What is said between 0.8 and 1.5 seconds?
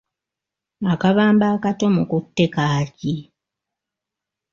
Akabamba